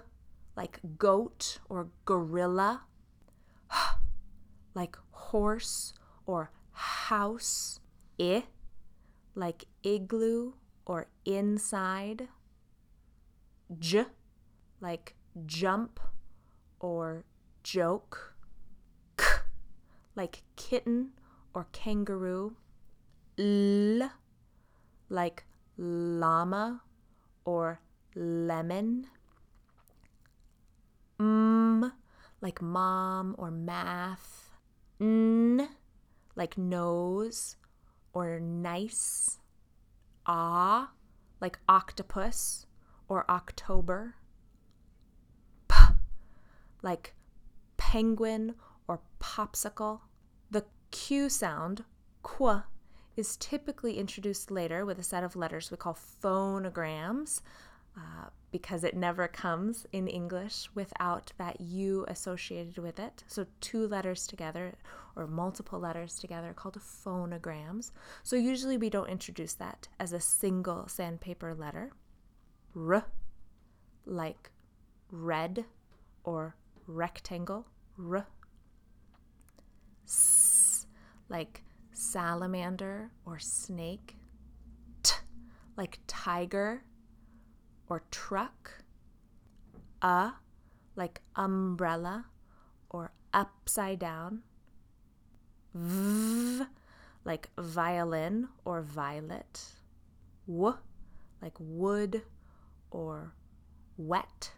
like 0.57 0.81
goat 0.99 1.59
or 1.69 1.89
gorilla, 2.05 2.83
h 3.71 3.77
like 4.75 4.97
horse 5.11 5.93
or 6.27 6.51
house, 6.73 7.81
i 8.21 8.45
like 9.35 9.67
igloo 9.83 10.53
or 10.87 11.07
inside, 11.25 12.29
j 13.79 14.07
like 14.81 15.15
jump 15.47 16.01
or 16.81 17.25
joke, 17.63 18.35
k 19.17 19.25
like 20.15 20.43
kitten 20.57 21.11
or 21.55 21.67
kangaroo. 21.73 22.57
L, 23.39 24.11
like 25.09 25.45
llama 25.77 26.83
or 27.45 27.81
lemon. 28.15 29.07
M, 31.21 31.93
like 32.41 32.61
mom 32.61 33.35
or 33.39 33.51
math. 33.51 34.51
N, 35.01 35.69
like 36.35 36.59
nose 36.59 37.57
or 38.13 38.41
nice. 38.41 39.39
Ah, 40.27 40.93
like 41.41 41.59
octopus 41.69 42.67
or 43.09 43.25
October. 43.31 44.17
Like 46.83 47.15
penguin 47.77 48.55
or 48.87 49.01
popsicle. 49.21 50.01
The 50.51 50.65
Q 50.91 51.29
sound, 51.29 51.85
qu, 52.23 52.63
is 53.17 53.37
typically 53.37 53.99
introduced 53.99 54.51
later 54.51 54.87
with 54.87 54.99
a 54.99 55.03
set 55.03 55.25
of 55.25 55.37
letters 55.37 55.71
we 55.71 55.77
call 55.77 55.99
phonograms. 56.23 57.43
Uh, 57.97 58.29
because 58.51 58.85
it 58.85 58.97
never 58.97 59.29
comes 59.29 59.87
in 59.93 60.07
English 60.07 60.71
without 60.75 61.33
that 61.37 61.61
U 61.61 62.05
associated 62.09 62.79
with 62.79 62.99
it. 62.99 63.25
So, 63.27 63.47
two 63.61 63.87
letters 63.87 64.27
together 64.27 64.75
or 65.17 65.27
multiple 65.27 65.79
letters 65.79 66.19
together 66.19 66.53
called 66.55 66.79
phonograms. 66.81 67.91
So, 68.23 68.37
usually 68.37 68.79
we 68.79 68.89
don't 68.89 69.09
introduce 69.09 69.55
that 69.55 69.89
as 69.99 70.13
a 70.13 70.21
single 70.21 70.89
sandpaper 70.89 71.55
letter. 71.55 71.91
R, 72.77 73.05
like 74.07 74.51
red 75.11 75.65
or 76.25 76.55
rectangle. 76.89 77.67
R. 77.99 78.27
S, 80.05 80.87
like 81.29 81.63
salamander 81.93 83.11
or 83.25 83.39
snake. 83.39 84.17
T, 85.03 85.15
like 85.77 86.01
tiger 86.07 86.83
or 87.89 88.03
truck. 88.11 88.83
A, 90.03 90.33
like 90.97 91.21
umbrella 91.37 92.27
or 92.91 93.13
upside 93.35 93.99
down. 93.99 94.43
V, 95.75 96.65
like 97.25 97.51
violin 97.59 98.49
or 98.65 98.81
violet. 98.83 99.65
W, 100.47 100.75
like 101.43 101.55
wood 101.59 102.23
or 102.91 103.35
wet. 103.97 104.53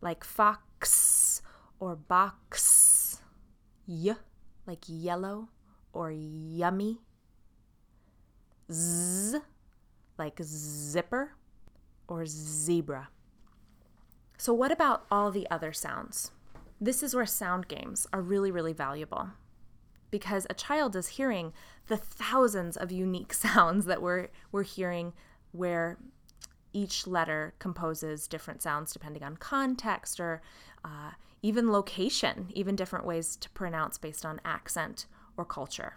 Like 0.00 0.24
fox 0.24 1.42
or 1.80 1.96
box. 1.96 3.22
Y, 3.86 4.14
like 4.66 4.84
yellow 4.86 5.48
or 5.92 6.10
yummy. 6.12 6.98
Z, 8.70 9.38
like 10.18 10.40
zipper 10.42 11.32
or 12.08 12.26
zebra. 12.26 13.08
So, 14.38 14.52
what 14.52 14.72
about 14.72 15.06
all 15.10 15.30
the 15.30 15.48
other 15.50 15.72
sounds? 15.72 16.32
This 16.80 17.02
is 17.02 17.14
where 17.14 17.26
sound 17.26 17.68
games 17.68 18.06
are 18.12 18.20
really, 18.20 18.50
really 18.50 18.72
valuable 18.72 19.30
because 20.10 20.46
a 20.48 20.54
child 20.54 20.94
is 20.94 21.08
hearing 21.08 21.52
the 21.88 21.96
thousands 21.96 22.76
of 22.76 22.92
unique 22.92 23.32
sounds 23.44 23.86
that 23.86 24.02
we're, 24.02 24.28
we're 24.52 24.62
hearing 24.62 25.12
where 25.52 25.98
each 26.76 27.06
letter 27.06 27.54
composes 27.58 28.28
different 28.28 28.62
sounds 28.62 28.92
depending 28.92 29.22
on 29.22 29.38
context 29.38 30.20
or 30.20 30.42
uh, 30.84 31.12
even 31.40 31.72
location, 31.72 32.48
even 32.52 32.76
different 32.76 33.06
ways 33.06 33.34
to 33.36 33.48
pronounce 33.50 33.96
based 33.96 34.26
on 34.26 34.40
accent 34.44 35.06
or 35.38 35.44
culture. 35.46 35.94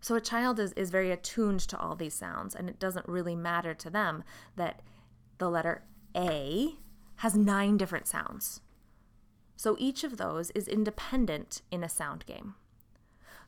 So 0.00 0.14
a 0.14 0.20
child 0.20 0.60
is, 0.60 0.72
is 0.74 0.90
very 0.90 1.10
attuned 1.10 1.60
to 1.60 1.78
all 1.78 1.96
these 1.96 2.14
sounds, 2.14 2.54
and 2.54 2.68
it 2.68 2.78
doesn't 2.78 3.08
really 3.08 3.34
matter 3.34 3.74
to 3.74 3.90
them 3.90 4.22
that 4.54 4.82
the 5.38 5.50
letter 5.50 5.82
A 6.14 6.76
has 7.16 7.34
nine 7.34 7.76
different 7.76 8.06
sounds. 8.06 8.60
So 9.56 9.74
each 9.80 10.04
of 10.04 10.16
those 10.16 10.50
is 10.52 10.68
independent 10.68 11.62
in 11.72 11.82
a 11.82 11.88
sound 11.88 12.24
game. 12.24 12.54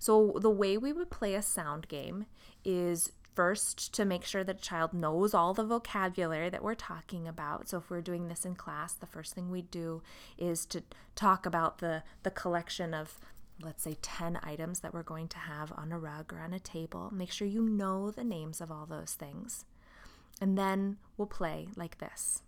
So 0.00 0.38
the 0.40 0.50
way 0.50 0.76
we 0.76 0.92
would 0.92 1.10
play 1.10 1.34
a 1.34 1.42
sound 1.42 1.86
game 1.86 2.26
is 2.64 3.12
first 3.38 3.94
to 3.94 4.04
make 4.04 4.24
sure 4.24 4.42
that 4.42 4.58
a 4.58 4.60
child 4.60 4.92
knows 4.92 5.32
all 5.32 5.54
the 5.54 5.64
vocabulary 5.64 6.50
that 6.50 6.60
we're 6.60 6.74
talking 6.74 7.28
about. 7.28 7.68
So 7.68 7.78
if 7.78 7.88
we're 7.88 8.00
doing 8.00 8.26
this 8.26 8.44
in 8.44 8.56
class, 8.56 8.94
the 8.94 9.06
first 9.06 9.32
thing 9.32 9.48
we 9.48 9.62
do 9.62 10.02
is 10.36 10.66
to 10.66 10.82
talk 11.14 11.46
about 11.46 11.78
the 11.78 12.02
the 12.24 12.32
collection 12.32 12.92
of 12.92 13.20
let's 13.62 13.84
say 13.84 13.96
10 14.02 14.40
items 14.42 14.80
that 14.80 14.92
we're 14.92 15.04
going 15.04 15.28
to 15.28 15.38
have 15.38 15.72
on 15.76 15.92
a 15.92 15.98
rug 16.00 16.32
or 16.32 16.40
on 16.40 16.52
a 16.52 16.58
table. 16.58 17.12
Make 17.14 17.30
sure 17.30 17.46
you 17.46 17.62
know 17.62 18.10
the 18.10 18.24
names 18.24 18.60
of 18.60 18.72
all 18.72 18.86
those 18.86 19.12
things. 19.12 19.64
And 20.40 20.58
then 20.58 20.96
we'll 21.16 21.28
play 21.28 21.68
like 21.76 21.98
this. 21.98 22.42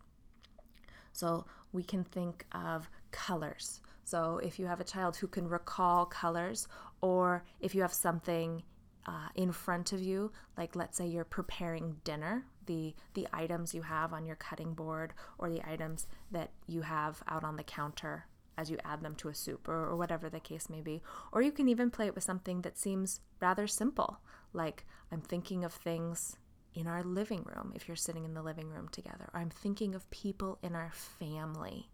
So 1.13 1.47
we 1.71 1.85
can 1.85 2.03
think 2.03 2.47
of 2.51 2.91
colors. 3.13 3.81
So 4.03 4.41
if 4.43 4.59
you 4.59 4.67
have 4.67 4.81
a 4.81 4.93
child 4.93 5.19
who 5.19 5.29
can 5.29 5.47
recall 5.47 6.05
colors, 6.05 6.67
or 7.01 7.45
if 7.61 7.77
you 7.77 7.83
have 7.83 7.95
something 7.95 8.65
uh, 9.07 9.29
in 9.35 9.53
front 9.53 9.93
of 9.93 10.01
you, 10.01 10.33
like 10.57 10.77
let's 10.77 10.97
say 10.97 11.07
you're 11.07 11.25
preparing 11.25 11.97
dinner, 12.05 12.45
the 12.67 12.95
the 13.15 13.27
items 13.33 13.75
you 13.75 13.83
have 13.83 14.13
on 14.13 14.27
your 14.27 14.37
cutting 14.37 14.75
board, 14.75 15.15
or 15.39 15.49
the 15.51 15.69
items 15.69 16.07
that 16.31 16.51
you 16.67 16.83
have 16.83 17.23
out 17.29 17.45
on 17.45 17.57
the 17.57 17.63
counter 17.63 18.27
as 18.57 18.71
you 18.71 18.77
add 18.85 19.01
them 19.01 19.15
to 19.15 19.29
a 19.29 19.35
soup 19.35 19.69
or, 19.69 19.87
or 19.87 19.97
whatever 19.97 20.29
the 20.29 20.41
case 20.41 20.69
may 20.69 20.83
be. 20.83 21.03
Or 21.33 21.41
you 21.41 21.51
can 21.51 21.69
even 21.69 21.91
play 21.91 22.07
it 22.07 22.15
with 22.15 22.25
something 22.25 22.61
that 22.63 22.79
seems 22.79 23.21
rather 23.41 23.67
simple, 23.67 24.21
like 24.53 24.85
I'm 25.11 25.23
thinking 25.23 25.65
of 25.65 25.73
things 25.73 26.37
in 26.75 26.87
our 26.87 27.03
living 27.03 27.45
room 27.45 27.73
if 27.75 27.89
you're 27.89 27.97
sitting 27.97 28.25
in 28.25 28.35
the 28.35 28.43
living 28.43 28.69
room 28.69 28.89
together, 28.89 29.31
or 29.33 29.41
I'm 29.41 29.51
thinking 29.51 29.95
of 29.95 30.11
people 30.11 30.59
in 30.63 30.75
our 30.75 30.91
family 30.93 31.89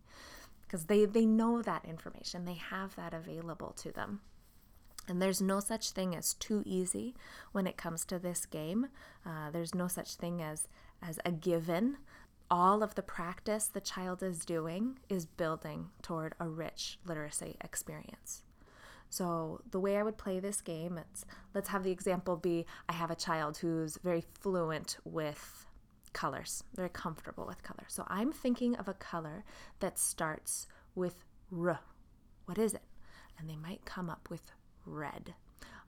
because 0.62 0.86
they, 0.86 1.04
they 1.04 1.24
know 1.24 1.62
that 1.62 1.84
information, 1.84 2.44
they 2.44 2.54
have 2.54 2.96
that 2.96 3.14
available 3.14 3.72
to 3.82 3.92
them. 3.92 4.20
And 5.08 5.22
there's 5.22 5.40
no 5.40 5.60
such 5.60 5.90
thing 5.90 6.16
as 6.16 6.34
too 6.34 6.62
easy 6.66 7.14
when 7.52 7.66
it 7.66 7.76
comes 7.76 8.04
to 8.06 8.18
this 8.18 8.44
game. 8.44 8.88
Uh, 9.24 9.50
there's 9.50 9.74
no 9.74 9.88
such 9.88 10.14
thing 10.14 10.42
as 10.42 10.68
as 11.02 11.20
a 11.24 11.30
given 11.30 11.98
all 12.50 12.82
of 12.82 12.94
the 12.94 13.02
practice 13.02 13.66
the 13.66 13.80
child 13.80 14.22
is 14.22 14.44
doing 14.44 14.98
is 15.08 15.26
building 15.26 15.90
toward 16.02 16.34
a 16.38 16.48
rich 16.48 16.98
literacy 17.04 17.56
experience. 17.62 18.42
So 19.08 19.60
the 19.70 19.80
way 19.80 19.96
I 19.96 20.02
would 20.02 20.18
play 20.18 20.40
this 20.40 20.60
game, 20.60 20.98
it's 20.98 21.24
let's 21.54 21.68
have 21.68 21.84
the 21.84 21.90
example 21.90 22.36
be 22.36 22.66
I 22.88 22.92
have 22.92 23.10
a 23.10 23.16
child 23.16 23.58
who's 23.58 23.98
very 24.02 24.24
fluent 24.40 24.98
with 25.04 25.66
colors, 26.12 26.64
very 26.74 26.88
comfortable 26.88 27.46
with 27.46 27.62
color. 27.62 27.84
So 27.88 28.04
I'm 28.08 28.32
thinking 28.32 28.74
of 28.76 28.88
a 28.88 28.94
color 28.94 29.44
that 29.80 29.98
starts 29.98 30.66
with 30.94 31.24
R. 31.56 31.80
What 32.46 32.58
is 32.58 32.74
it? 32.74 32.82
And 33.38 33.48
they 33.50 33.56
might 33.56 33.84
come 33.84 34.08
up 34.08 34.28
with 34.30 34.50
red. 34.86 35.34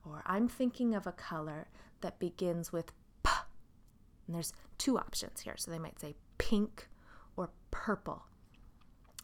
Or 0.05 0.23
I'm 0.25 0.47
thinking 0.47 0.93
of 0.93 1.07
a 1.07 1.11
color 1.11 1.67
that 2.01 2.19
begins 2.19 2.71
with 2.71 2.91
P. 3.23 3.31
And 4.27 4.35
there's 4.35 4.53
two 4.77 4.97
options 4.97 5.41
here. 5.41 5.55
So 5.57 5.71
they 5.71 5.79
might 5.79 5.99
say 5.99 6.15
pink, 6.37 6.87
or 7.35 7.49
purple. 7.71 8.23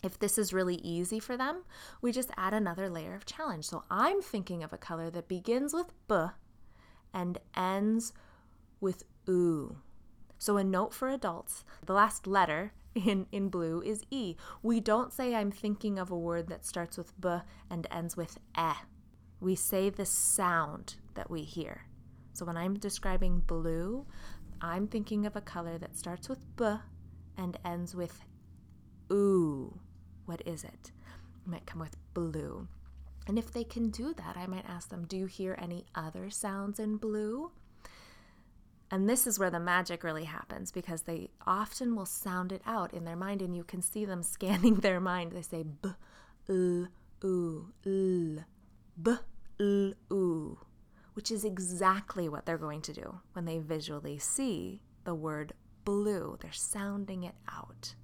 If 0.03 0.19
this 0.19 0.37
is 0.37 0.53
really 0.53 0.75
easy 0.75 1.19
for 1.19 1.35
them, 1.35 1.63
we 2.01 2.11
just 2.11 2.29
add 2.37 2.53
another 2.53 2.89
layer 2.89 3.15
of 3.15 3.25
challenge. 3.25 3.65
So 3.65 3.83
I'm 3.89 4.21
thinking 4.21 4.63
of 4.63 4.71
a 4.71 4.77
color 4.77 5.09
that 5.09 5.27
begins 5.27 5.73
with 5.73 5.91
B 6.07 6.15
and 7.13 7.39
ends 7.55 8.13
with 8.79 9.03
oo. 9.27 9.77
So 10.37 10.57
a 10.57 10.63
note 10.63 10.93
for 10.93 11.09
adults, 11.09 11.63
the 11.85 11.93
last 11.93 12.27
letter 12.27 12.73
in, 12.93 13.25
in 13.31 13.49
blue 13.49 13.81
is 13.81 14.03
E. 14.11 14.35
We 14.61 14.79
don't 14.79 15.11
say 15.11 15.33
I'm 15.33 15.51
thinking 15.51 15.97
of 15.97 16.11
a 16.11 16.17
word 16.17 16.49
that 16.49 16.65
starts 16.65 16.97
with 16.97 17.19
B 17.19 17.29
and 17.69 17.87
ends 17.89 18.15
with 18.15 18.37
E. 18.57 18.73
We 19.45 19.53
say 19.53 19.91
the 19.91 20.07
sound 20.07 20.95
that 21.13 21.29
we 21.29 21.43
hear. 21.43 21.85
So 22.33 22.45
when 22.45 22.57
I'm 22.57 22.79
describing 22.79 23.41
blue, 23.41 24.07
I'm 24.59 24.87
thinking 24.87 25.27
of 25.27 25.35
a 25.35 25.41
color 25.41 25.77
that 25.77 25.95
starts 25.95 26.27
with 26.27 26.39
B 26.55 26.65
and 27.37 27.55
ends 27.63 27.93
with 27.93 28.25
ooh. 29.13 29.79
What 30.25 30.41
is 30.47 30.63
it? 30.63 30.71
it? 30.73 30.91
Might 31.45 31.67
come 31.67 31.79
with 31.79 31.95
blue. 32.15 32.67
And 33.27 33.37
if 33.37 33.53
they 33.53 33.63
can 33.63 33.91
do 33.91 34.15
that, 34.15 34.35
I 34.35 34.47
might 34.47 34.65
ask 34.67 34.89
them, 34.89 35.05
Do 35.05 35.15
you 35.15 35.27
hear 35.27 35.55
any 35.61 35.85
other 35.93 36.31
sounds 36.31 36.79
in 36.79 36.97
blue? 36.97 37.51
And 38.89 39.07
this 39.07 39.27
is 39.27 39.37
where 39.37 39.51
the 39.51 39.59
magic 39.59 40.03
really 40.03 40.23
happens 40.23 40.71
because 40.71 41.03
they 41.03 41.29
often 41.45 41.95
will 41.95 42.07
sound 42.07 42.51
it 42.51 42.63
out 42.65 42.95
in 42.95 43.05
their 43.05 43.15
mind, 43.15 43.43
and 43.43 43.55
you 43.55 43.63
can 43.63 43.83
see 43.83 44.05
them 44.05 44.23
scanning 44.33 44.77
their 44.77 44.99
mind. 44.99 45.33
They 45.33 45.43
say 45.43 45.61
b, 45.61 45.89
l, 46.49 46.87
oo, 47.23 47.67
l, 47.85 48.43
b, 48.99 49.17
l, 49.59 49.93
oo, 50.11 50.59
which 51.13 51.31
is 51.31 51.45
exactly 51.45 52.27
what 52.27 52.45
they're 52.45 52.57
going 52.57 52.81
to 52.81 52.93
do 52.93 53.19
when 53.33 53.45
they 53.45 53.59
visually 53.59 54.17
see 54.17 54.81
the 55.03 55.15
word 55.15 55.53
blue. 55.83 56.37
They're 56.41 56.51
sounding 56.51 57.23
it 57.23 57.35
out. 57.47 57.95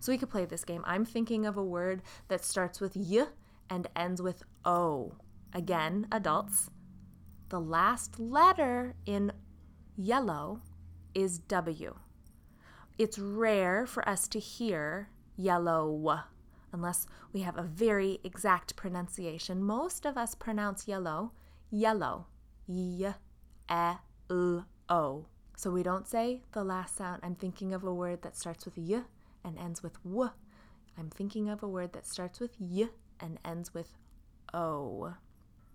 So 0.00 0.12
we 0.12 0.18
could 0.18 0.30
play 0.30 0.44
this 0.44 0.64
game. 0.64 0.82
I'm 0.86 1.04
thinking 1.04 1.46
of 1.46 1.56
a 1.56 1.64
word 1.64 2.02
that 2.28 2.44
starts 2.44 2.80
with 2.80 2.96
y 2.96 3.26
and 3.68 3.88
ends 3.94 4.20
with 4.20 4.42
O. 4.64 5.12
Again, 5.54 6.06
adults. 6.12 6.70
The 7.48 7.60
last 7.60 8.20
letter 8.20 8.94
in 9.06 9.32
yellow 9.96 10.60
is 11.14 11.38
W. 11.38 11.96
It's 12.98 13.18
rare 13.18 13.86
for 13.86 14.06
us 14.08 14.28
to 14.28 14.38
hear 14.38 15.08
yellow 15.36 15.90
unless 16.72 17.06
we 17.32 17.40
have 17.40 17.58
a 17.58 17.62
very 17.62 18.20
exact 18.24 18.76
pronunciation. 18.76 19.62
Most 19.62 20.06
of 20.06 20.16
us 20.16 20.34
pronounce 20.34 20.88
yellow 20.88 21.32
yellow. 21.70 22.26
Y, 22.66 23.14
e, 23.70 23.94
l, 24.30 24.66
o. 24.88 25.26
So 25.56 25.70
we 25.70 25.82
don't 25.82 26.08
say 26.08 26.42
the 26.52 26.64
last 26.64 26.96
sound. 26.96 27.20
I'm 27.22 27.34
thinking 27.34 27.74
of 27.74 27.84
a 27.84 27.92
word 27.92 28.22
that 28.22 28.36
starts 28.36 28.64
with 28.64 28.76
y 28.76 29.02
and 29.44 29.58
ends 29.58 29.82
with 29.82 30.02
w. 30.04 30.30
I'm 30.98 31.10
thinking 31.10 31.48
of 31.48 31.62
a 31.62 31.68
word 31.68 31.92
that 31.92 32.06
starts 32.06 32.40
with 32.40 32.56
y 32.58 32.88
and 33.20 33.38
ends 33.44 33.74
with 33.74 33.96
o. 34.54 35.14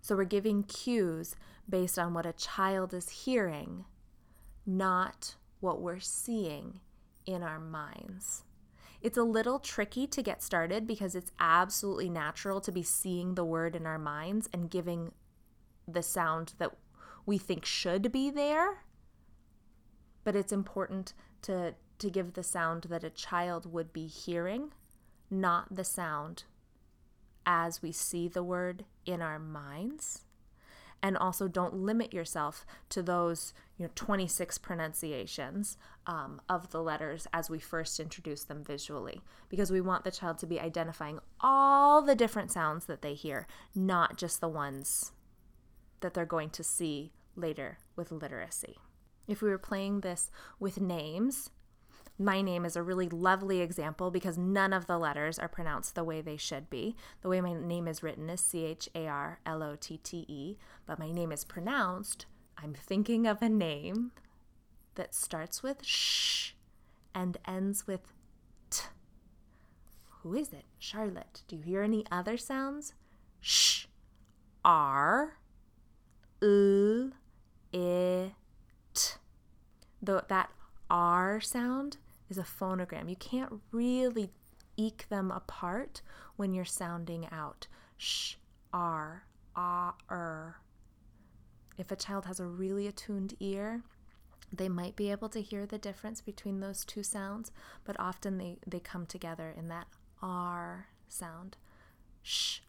So 0.02 0.16
we're 0.16 0.26
giving 0.26 0.64
cues 0.64 1.36
based 1.68 1.98
on 1.98 2.14
what 2.14 2.26
a 2.26 2.34
child 2.34 2.94
is 2.94 3.10
hearing, 3.10 3.86
not 4.66 5.36
what 5.60 5.82
we're 5.82 6.00
seeing 6.00 6.80
in 7.26 7.42
our 7.42 7.60
minds. 7.60 8.45
It's 9.06 9.20
a 9.20 9.24
little 9.24 9.60
tricky 9.60 10.08
to 10.08 10.24
get 10.24 10.42
started 10.42 10.88
because 10.88 11.14
it's 11.14 11.32
absolutely 11.40 12.10
natural 12.10 12.60
to 12.62 12.72
be 12.72 12.82
seeing 12.82 13.36
the 13.36 13.46
word 13.46 13.76
in 13.76 13.86
our 13.86 14.00
minds 14.00 14.50
and 14.52 14.68
giving 14.68 15.12
the 15.88 16.02
sound 16.02 16.54
that 16.58 16.72
we 17.24 17.38
think 17.38 17.66
should 17.66 18.12
be 18.12 18.32
there. 18.32 18.80
But 20.24 20.36
it's 20.36 20.52
important 20.52 21.14
to, 21.44 21.76
to 22.00 22.10
give 22.10 22.34
the 22.34 22.42
sound 22.42 22.86
that 22.90 23.04
a 23.04 23.12
child 23.12 23.72
would 23.72 23.94
be 23.94 24.08
hearing, 24.08 24.72
not 25.30 25.76
the 25.76 25.84
sound 25.84 26.46
as 27.46 27.84
we 27.84 27.92
see 27.92 28.28
the 28.28 28.42
word 28.42 28.86
in 29.06 29.22
our 29.22 29.38
minds 29.38 30.25
and 31.02 31.18
also 31.18 31.48
don't 31.48 31.76
limit 31.76 32.14
yourself 32.14 32.66
to 32.90 33.02
those 33.02 33.54
you 33.78 33.86
know 33.86 33.92
26 33.96 34.58
pronunciations 34.60 35.78
um, 36.08 36.42
of 36.50 36.72
the 36.72 36.82
letters 36.82 37.28
as 37.34 37.50
we 37.50 37.60
first 37.60 38.00
introduce 38.00 38.44
them 38.44 38.64
visually. 38.64 39.22
Because 39.50 39.72
we 39.72 39.82
want 39.82 40.04
the 40.04 40.12
child 40.12 40.38
to 40.40 40.48
be 40.48 40.60
identifying 40.60 41.20
all 41.42 42.02
the 42.02 42.16
different 42.16 42.52
sounds 42.52 42.86
that 42.86 43.02
they 43.02 43.14
hear 43.14 43.48
not 43.74 44.18
just 44.18 44.42
the 44.42 44.48
ones 44.48 45.12
that 46.02 46.14
they're 46.14 46.26
going 46.26 46.50
to 46.52 46.64
see 46.64 47.12
later 47.36 47.80
with 47.96 48.12
literacy. 48.12 48.78
If 49.28 49.42
we 49.42 49.50
were 49.50 49.58
playing 49.58 50.02
this 50.02 50.30
with 50.60 50.80
names 50.80 51.50
my 52.18 52.42
name 52.42 52.64
is 52.64 52.76
a 52.76 52.84
really 52.84 53.10
lovely 53.10 53.60
example 53.60 54.10
because 54.10 54.38
none 54.38 54.72
of 54.72 54.88
the 54.88 54.98
letters 54.98 55.38
are 55.38 55.50
pronounced 55.50 55.96
the 55.96 56.04
way 56.04 56.22
they 56.22 56.38
should 56.38 56.70
be. 56.70 56.96
The 57.22 57.28
way 57.28 57.42
my 57.42 57.54
name 57.54 57.88
is 57.88 58.02
written 58.02 58.30
is 58.30 58.40
C 58.40 58.64
H 58.64 58.90
A 58.96 59.08
R 59.08 59.40
L 59.46 59.62
O 59.62 59.76
T 59.76 59.98
T 59.98 60.26
E, 60.28 60.58
but 60.86 60.98
my 60.98 61.12
name 61.12 61.32
is 61.32 61.44
pronounced. 61.44 62.26
I'm 62.58 62.74
thinking 62.74 63.28
of 63.28 63.42
a 63.42 63.50
name 63.50 64.12
that 64.96 65.14
starts 65.14 65.62
with 65.62 65.86
sh 65.86 66.52
and 67.14 67.38
ends 67.46 67.86
with 67.86 68.14
t. 68.70 68.84
Who 70.22 70.34
is 70.36 70.54
it? 70.54 70.66
Charlotte. 70.80 71.44
Do 71.50 71.58
you 71.58 71.64
hear 71.64 71.84
any 71.84 72.06
other 72.10 72.38
sounds? 72.38 72.94
Sh, 73.42 73.88
R, 74.64 75.38
L, 76.42 77.12
I, 77.74 78.32
T. 78.94 79.14
Though 80.02 80.22
that 80.30 80.50
R 80.90 81.42
sound 81.42 81.98
is 82.30 82.38
a 82.38 82.44
phonogram. 82.44 83.10
You 83.10 83.16
can't 83.16 83.62
really 83.72 84.32
eke 84.78 85.08
them 85.10 85.32
apart 85.32 86.02
when 86.36 86.54
you're 86.54 86.66
sounding 86.66 87.28
out 87.32 87.68
sh, 87.98 88.36
r, 88.74 89.24
ah, 89.56 89.96
er. 90.12 90.58
If 91.78 91.92
a 91.92 91.96
child 91.96 92.26
has 92.26 92.40
a 92.40 92.46
really 92.46 92.88
attuned 92.88 93.36
ear, 93.40 93.84
they 94.52 94.70
might 94.70 94.96
be 94.96 95.12
able 95.12 95.30
to 95.30 95.42
hear 95.42 95.66
the 95.66 95.78
difference 95.78 96.22
between 96.22 96.60
those 96.60 96.86
two 96.86 97.04
sounds, 97.04 97.52
but 97.84 98.00
often 98.00 98.38
they, 98.38 98.58
they 98.66 98.80
come 98.80 99.06
together 99.06 99.54
in 99.58 99.68
that 99.70 99.88
r 100.22 100.88
sound. 101.08 101.58
Sh, 102.22 102.60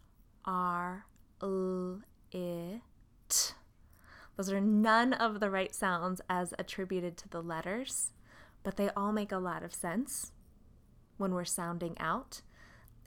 r, 0.45 1.07
l, 1.43 2.01
i, 2.35 2.81
t. 3.29 3.55
Those 4.37 4.53
are 4.53 4.61
none 4.61 5.15
of 5.15 5.41
the 5.41 5.51
right 5.51 5.75
sounds 5.75 6.21
as 6.29 6.53
attributed 6.59 7.17
to 7.19 7.29
the 7.29 7.43
letters 7.43 8.13
but 8.67 8.77
they 8.77 8.91
all 8.97 9.13
make 9.13 9.31
a 9.31 9.39
lot 9.39 9.63
of 9.63 9.73
sense 9.73 10.33
when 11.19 11.33
we're 11.33 11.45
sounding 11.45 11.97
out. 12.01 12.43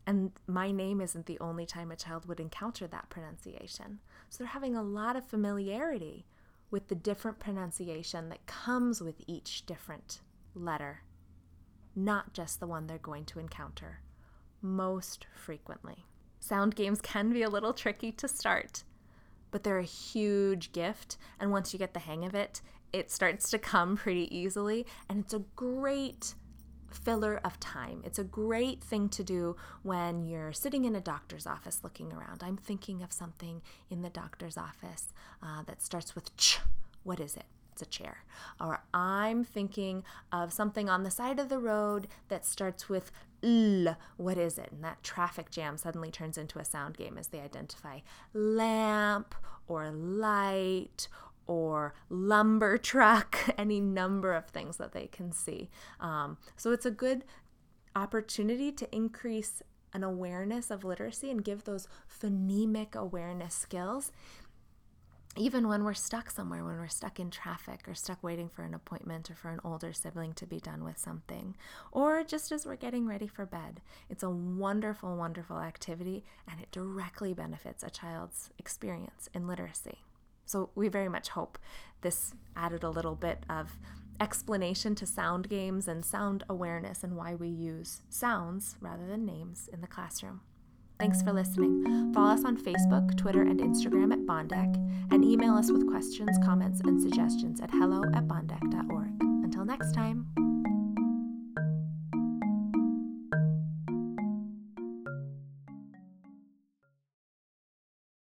And 0.08 0.32
my 0.48 0.72
name 0.72 1.02
isn't 1.02 1.26
the 1.26 1.38
only 1.42 1.66
time 1.66 1.92
a 1.92 1.98
child 1.98 2.30
would 2.30 2.40
encounter 2.40 2.88
that 2.88 3.10
pronunciation. 3.10 4.00
So 4.30 4.38
they're 4.38 4.54
having 4.54 4.78
a 4.78 4.82
lot 4.82 5.18
of 5.18 5.28
familiarity 5.28 6.26
with 6.72 6.88
the 6.88 6.96
different 6.96 7.40
pronunciation 7.40 8.30
that 8.30 8.46
comes 8.46 9.02
with 9.02 9.16
each 9.28 9.66
different 9.66 10.22
letter, 10.56 11.02
not 11.94 12.32
just 12.32 12.62
the 12.62 12.68
one 12.68 12.88
they're 12.88 12.98
going 12.98 13.26
to 13.26 13.40
encounter 13.40 14.00
most 14.62 15.28
frequently. 15.36 16.06
Sound 16.40 16.74
games 16.74 17.02
can 17.02 17.34
be 17.34 17.44
a 17.44 17.50
little 17.50 17.74
tricky 17.74 18.14
to 18.14 18.30
start, 18.30 18.86
but 19.52 19.64
they're 19.64 19.80
a 19.80 19.84
huge 19.84 20.72
gift. 20.72 21.18
And 21.38 21.52
once 21.52 21.74
you 21.74 21.80
get 21.80 21.94
the 21.94 22.00
hang 22.00 22.24
of 22.24 22.34
it, 22.34 22.62
it 22.94 23.12
starts 23.12 23.50
to 23.52 23.58
come 23.58 23.98
pretty 23.98 24.36
easily. 24.36 24.86
And 25.08 25.20
it's 25.20 25.34
a 25.34 25.44
great 25.56 26.36
filler 26.92 27.40
of 27.44 27.60
time. 27.60 28.02
It's 28.04 28.20
a 28.20 28.24
great 28.24 28.84
thing 28.84 29.10
to 29.10 29.24
do 29.24 29.56
when 29.84 30.24
you're 30.24 30.54
sitting 30.54 30.86
in 30.86 30.96
a 30.96 31.02
doctor's 31.02 31.46
office 31.46 31.82
looking 31.84 32.12
around. 32.12 32.44
I'm 32.44 32.58
thinking 32.58 33.04
of 33.04 33.14
something 33.14 33.62
in 33.90 34.02
the 34.02 34.10
doctor's 34.10 34.58
office 34.58 35.14
uh, 35.42 35.64
that 35.64 35.82
starts 35.82 36.16
with 36.16 36.36
ch. 36.38 36.60
What 37.04 37.20
is 37.20 37.36
it? 37.36 37.46
It's 37.72 37.82
a 37.82 37.86
chair. 37.86 38.26
Or 38.60 38.84
I'm 38.94 39.44
thinking 39.44 40.04
of 40.32 40.52
something 40.52 40.90
on 40.90 41.04
the 41.04 41.12
side 41.12 41.40
of 41.40 41.50
the 41.50 41.60
road 41.60 42.08
that 42.28 42.46
starts 42.46 42.90
with 42.90 43.12
L. 43.42 43.96
What 44.18 44.38
is 44.38 44.58
it? 44.58 44.70
And 44.72 44.84
that 44.84 45.02
traffic 45.02 45.50
jam 45.50 45.78
suddenly 45.78 46.12
turns 46.12 46.38
into 46.38 46.60
a 46.60 46.66
sound 46.66 46.98
game 46.98 47.18
as 47.18 47.28
they 47.28 47.40
identify 47.40 48.00
lamp 48.34 49.34
or 49.68 49.92
light 49.92 51.08
or 51.50 51.96
lumber 52.10 52.78
truck, 52.92 53.38
any 53.58 53.82
number 53.82 54.34
of 54.34 54.46
things 54.46 54.78
that 54.78 54.94
they 54.94 55.08
can 55.08 55.32
see. 55.32 55.70
Um, 56.00 56.38
so 56.56 56.72
it's 56.72 56.86
a 56.86 56.92
good 56.92 57.26
opportunity 57.96 58.72
to 58.72 58.96
increase 58.96 59.64
an 59.92 60.04
awareness 60.04 60.70
of 60.70 60.84
literacy 60.84 61.32
and 61.32 61.44
give 61.44 61.64
those 61.64 61.88
phonemic 62.08 62.94
awareness 62.94 63.56
skills 63.56 64.12
even 65.38 65.68
when 65.68 65.84
we're 65.84 65.94
stuck 65.94 66.30
somewhere, 66.30 66.66
when 66.66 66.78
we're 66.78 66.88
stuck 66.88 67.20
in 67.20 67.30
traffic 67.30 67.88
or 67.88 67.94
stuck 67.94 68.22
waiting 68.24 68.50
for 68.50 68.64
an 68.64 68.74
appointment 68.74 69.30
or 69.30 69.36
for 69.36 69.50
an 69.50 69.60
older 69.64 69.94
sibling 69.94 70.34
to 70.34 70.46
be 70.46 70.60
done 70.60 70.84
with 70.84 70.98
something, 70.98 71.56
or 71.92 72.24
just 72.24 72.52
as 72.52 72.66
we're 72.66 72.76
getting 72.76 73.08
ready 73.08 73.28
for 73.28 73.46
bed. 73.46 73.80
It's 74.10 74.24
a 74.24 74.30
wonderful, 74.30 75.16
wonderful 75.16 75.60
activity 75.60 76.26
and 76.50 76.60
it 76.60 76.72
directly 76.72 77.34
benefits 77.34 77.84
a 77.84 77.90
child's 77.90 78.50
experience 78.58 79.30
in 79.34 79.48
literacy. 79.48 80.00
So 80.50 80.72
we 80.74 80.88
very 80.88 81.10
much 81.10 81.30
hope 81.30 81.60
this 82.02 82.34
added 82.56 82.82
a 82.82 82.90
little 82.90 83.14
bit 83.14 83.44
of 83.48 83.78
explanation 84.20 84.96
to 84.96 85.06
sound 85.06 85.48
games 85.48 85.88
and 85.88 86.04
sound 86.04 86.44
awareness 86.50 87.04
and 87.04 87.16
why 87.16 87.36
we 87.36 87.48
use 87.48 88.02
sounds 88.10 88.76
rather 88.82 89.06
than 89.06 89.28
names 89.28 89.70
in 89.72 89.82
the 89.82 89.88
classroom. 89.88 90.42
Thanks 90.98 91.22
for 91.22 91.34
listening. 91.34 92.12
Follow 92.16 92.32
us 92.32 92.44
on 92.44 92.58
Facebook, 92.58 93.16
Twitter, 93.16 93.44
and 93.44 93.60
Instagram 93.60 94.12
at 94.12 94.26
Bondec, 94.26 94.76
and 95.12 95.24
email 95.24 95.54
us 95.54 95.72
with 95.72 95.88
questions, 95.88 96.36
comments, 96.44 96.82
and 96.82 97.00
suggestions 97.00 97.62
at 97.62 97.70
hello 97.70 98.02
at 98.16 98.28
bondec.org. 98.28 99.22
Until 99.22 99.66
next 99.66 99.94
time. 99.94 100.49